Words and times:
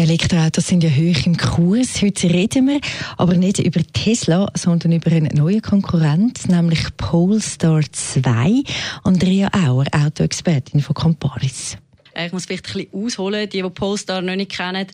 Elektroautos 0.00 0.66
sind 0.66 0.82
ja 0.82 0.88
hoch 0.88 1.26
im 1.26 1.36
Kurs. 1.36 2.00
Heute 2.00 2.30
reden 2.30 2.68
wir 2.68 2.80
aber 3.18 3.34
nicht 3.34 3.58
über 3.58 3.82
Tesla, 3.92 4.50
sondern 4.54 4.92
über 4.92 5.10
einen 5.12 5.36
neuen 5.36 5.60
Konkurrent, 5.60 6.48
nämlich 6.48 6.96
Polestar 6.96 7.82
2. 7.92 8.62
Andrea 9.04 9.50
Auer, 9.52 9.84
Autoexpertin 9.92 10.80
von 10.80 10.94
Comparis. 10.94 11.76
Äh, 12.20 12.26
ich 12.26 12.32
muss 12.32 12.46
vielleicht 12.46 12.68
ein 12.68 12.72
bisschen 12.72 13.04
ausholen, 13.04 13.48
die, 13.48 13.62
die 13.62 13.70
Polestar 13.70 14.22
noch 14.22 14.36
nicht 14.36 14.52
kennen. 14.52 14.86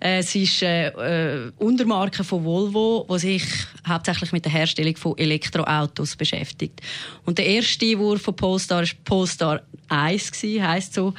Äh, 0.00 0.18
es 0.18 0.34
ist 0.34 0.62
eine 0.62 1.52
äh, 1.58 1.62
Untermarke 1.62 2.24
von 2.24 2.44
Volvo, 2.44 3.06
die 3.10 3.18
sich 3.18 3.44
hauptsächlich 3.86 4.32
mit 4.32 4.44
der 4.44 4.52
Herstellung 4.52 4.96
von 4.96 5.16
Elektroautos 5.18 6.16
beschäftigt. 6.16 6.80
Und 7.24 7.38
der 7.38 7.46
erste 7.46 7.98
Wurf 7.98 8.22
von 8.22 8.36
Polestar 8.36 8.82
war 8.82 8.88
Polestar 9.04 9.60
1 9.88 10.30
heisst 10.60 10.94
so. 10.94 11.14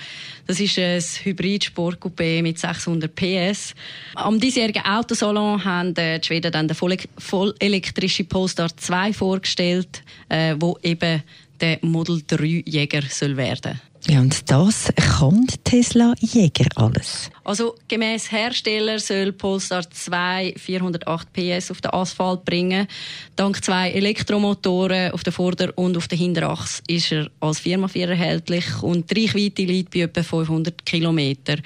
Das 0.47 0.59
ist 0.59 0.79
ein 0.79 1.02
Hybrid-Sportcoupé 1.02 2.41
mit 2.41 2.57
600 2.57 3.13
PS. 3.13 3.75
Am 4.16 4.39
diesjährigen 4.39 4.85
Autosalon 4.85 5.63
haben 5.63 5.93
die 5.93 6.19
Schweden 6.23 6.52
dann 6.52 6.67
den 6.67 6.77
voll 7.17 7.55
elektrischen 7.59 8.27
Polestar 8.27 8.75
2 8.75 9.13
vorgestellt, 9.13 10.03
äh, 10.30 10.55
wo 10.57 10.77
eben 10.83 11.21
der 11.59 11.80
Model 11.81 12.21
3 12.25 12.63
Jäger 12.66 13.03
soll 13.09 13.38
werden 13.38 13.80
ja, 14.07 14.19
und 14.19 14.49
das 14.49 14.91
kann 14.95 15.45
Tesla 15.63 16.13
Jäger 16.19 16.67
alles. 16.75 17.30
Also 17.44 17.75
gemäß 17.88 18.31
Hersteller 18.31 18.99
soll 18.99 19.31
Polestar 19.31 19.89
2 19.89 20.55
408 20.58 21.33
PS 21.33 21.71
auf 21.71 21.81
den 21.81 21.93
Asphalt 21.93 22.43
bringen. 22.43 22.88
Dank 23.35 23.63
zwei 23.63 23.91
Elektromotoren 23.91 25.11
auf 25.11 25.23
der 25.23 25.33
Vorder- 25.33 25.77
und 25.77 25.97
auf 25.97 26.08
der 26.08 26.17
Hinterachse 26.17 26.81
ist 26.88 27.11
er 27.11 27.30
als 27.39 27.61
4x4 27.61 28.09
erhältlich 28.09 28.66
und 28.81 29.09
die 29.11 29.21
Reichweite 29.21 29.63
liegt 29.63 29.91
bei 29.91 30.02
etwa 30.02 30.23
500 30.23 30.86
Kilometer. 30.86 31.58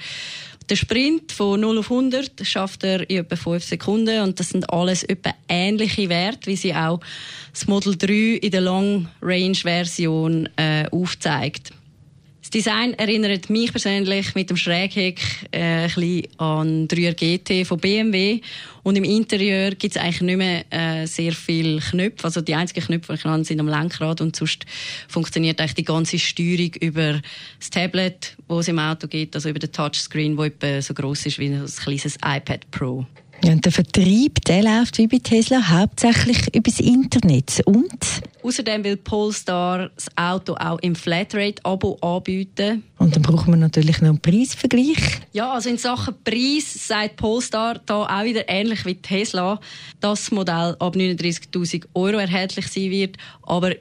Der 0.68 0.76
Sprint 0.76 1.30
von 1.30 1.60
0 1.60 1.78
auf 1.78 1.90
100 1.90 2.44
schafft 2.44 2.82
er 2.82 3.08
in 3.08 3.18
etwa 3.18 3.36
5 3.36 3.64
Sekunden 3.64 4.20
und 4.22 4.40
das 4.40 4.48
sind 4.48 4.68
alles 4.68 5.04
etwa 5.04 5.32
ähnliche 5.48 6.08
Werte, 6.08 6.48
wie 6.48 6.56
sie 6.56 6.74
auch 6.74 7.00
das 7.52 7.68
Model 7.68 7.96
3 7.96 8.38
in 8.42 8.50
der 8.50 8.62
Long 8.62 9.08
Range 9.22 9.54
Version 9.54 10.48
äh, 10.56 10.86
aufzeigt. 10.90 11.72
Das 12.46 12.50
Design 12.50 12.94
erinnert 12.94 13.50
mich 13.50 13.72
persönlich 13.72 14.36
mit 14.36 14.50
dem 14.50 14.56
Schrägheck 14.56 15.20
äh, 15.50 15.58
ein 15.58 15.86
bisschen 15.86 16.28
an 16.38 16.86
3er 16.86 17.12
GT 17.12 17.66
von 17.66 17.80
BMW. 17.80 18.40
Und 18.84 18.94
im 18.94 19.02
Interieur 19.02 19.70
gibt 19.70 19.96
es 19.96 20.00
eigentlich 20.00 20.20
nicht 20.20 20.36
mehr 20.36 20.64
äh, 20.70 21.06
sehr 21.08 21.32
viele 21.32 21.80
Knöpfe. 21.80 22.22
Also 22.22 22.42
die 22.42 22.54
einzigen 22.54 22.86
Knöpfe, 22.86 23.14
die 23.14 23.18
ich 23.18 23.24
habe, 23.24 23.44
sind 23.44 23.58
am 23.58 23.66
Lenkrad 23.66 24.20
und 24.20 24.36
sonst 24.36 24.64
funktioniert 25.08 25.60
eigentlich 25.60 25.74
die 25.74 25.84
ganze 25.84 26.20
Steuerung 26.20 26.70
über 26.78 27.20
das 27.58 27.70
Tablet, 27.70 28.36
wo 28.46 28.60
es 28.60 28.68
im 28.68 28.78
Auto 28.78 29.08
gibt, 29.08 29.34
also 29.34 29.48
über 29.48 29.58
den 29.58 29.72
Touchscreen, 29.72 30.38
wo 30.38 30.44
etwa 30.44 30.80
so 30.80 30.94
groß 30.94 31.26
ist 31.26 31.40
wie 31.40 31.46
ein 31.46 31.66
kleines 31.66 32.14
iPad 32.24 32.70
Pro. 32.70 33.04
Ja, 33.42 33.52
und 33.54 33.64
der 33.64 33.72
Vertrieb 33.72 34.44
der 34.44 34.62
läuft 34.62 34.98
wie 34.98 35.08
bei 35.08 35.18
Tesla 35.18 35.68
hauptsächlich 35.68 36.54
übers 36.54 36.78
Internet. 36.78 37.60
Und? 37.66 38.22
Außerdem 38.46 38.84
will 38.84 38.96
Polestar 38.96 39.90
das 39.96 40.06
Auto 40.14 40.54
auch 40.54 40.78
im 40.78 40.94
Flatrate-Abo 40.94 41.98
anbieten. 42.00 42.84
Und 42.98 43.16
dann 43.16 43.22
brauchen 43.22 43.52
wir 43.52 43.56
natürlich 43.56 44.00
noch 44.00 44.10
einen 44.10 44.20
Preisvergleich. 44.20 45.20
Ja, 45.32 45.52
also 45.52 45.68
in 45.68 45.78
Sachen 45.78 46.14
Preis 46.22 46.86
sagt 46.86 47.16
Polestar 47.16 47.80
da 47.86 48.04
auch 48.04 48.24
wieder 48.24 48.48
ähnlich 48.48 48.86
wie 48.86 48.94
Tesla, 48.94 49.58
dass 49.98 50.26
das 50.26 50.30
Modell 50.30 50.76
ab 50.78 50.94
39.000 50.94 51.86
Euro 51.94 52.18
erhältlich 52.18 52.68
sein 52.68 52.92
wird. 52.92 53.16
Aber 53.42 53.72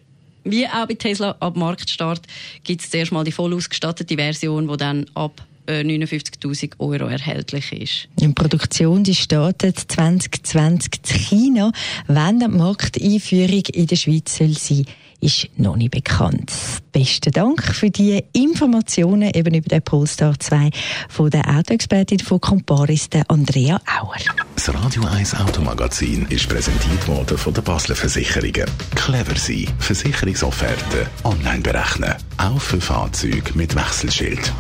wie 0.44 0.66
auch 0.66 0.88
bei 0.88 0.96
Tesla 0.96 1.36
ab 1.40 1.56
Marktstart 1.56 2.22
gibt 2.64 2.82
es 2.82 2.90
zuerst 2.90 3.12
mal 3.12 3.24
die 3.24 3.32
voll 3.32 3.54
ausgestattete 3.54 4.16
Version, 4.16 4.68
die 4.68 4.78
dann 4.78 5.06
ab 5.14 5.44
59.000 5.68 6.64
äh, 6.64 6.70
Euro 6.80 7.06
erhältlich 7.06 7.72
ist. 7.72 8.08
Die 8.20 8.28
Produktion 8.30 9.04
die 9.04 9.16
startet 9.16 9.80
2020 9.80 10.92
in 11.04 11.14
China. 11.18 11.72
Wenn 12.08 12.40
die 12.40 12.48
Markteinführung 12.48 13.64
in 13.74 13.88
der 13.88 13.96
Schweiz 13.96 14.38
soll 14.38 14.54
sein 14.54 14.86
ist 15.26 15.50
noch 15.58 15.76
nicht 15.76 15.92
bekannt. 15.92 16.52
Besten 16.92 17.32
Dank 17.32 17.64
für 17.64 17.90
die 17.90 18.24
Informationen 18.32 19.32
eben 19.34 19.56
über 19.56 19.68
den 19.68 19.82
Polestar 19.82 20.40
2 20.40 20.70
von 21.10 21.32
der 21.32 21.50
Autoexpertin 21.50 22.20
von 22.20 22.40
Comparis, 22.40 23.10
Andrea 23.28 23.82
Auer. 24.00 24.16
Das 24.56 24.74
Radio 24.74 25.04
1 25.04 25.36
Automagazin 25.36 26.28
ist 26.30 26.48
präsentiert 26.48 27.08
worden 27.08 27.38
von 27.38 27.54
der 27.56 27.64
Basler 27.64 27.96
Versicherungen. 27.96 28.70
Clever 28.94 29.36
sein, 29.36 29.68
Versicherungsofferte 29.80 31.08
online 31.24 31.62
berechnen, 31.62 32.14
auch 32.38 32.62
für 32.62 32.80
Fahrzeuge 32.80 33.52
mit 33.56 33.76
Wechselschild 33.76 34.54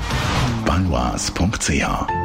banoise.ch 0.66 2.25